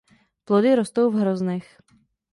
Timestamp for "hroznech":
1.21-1.67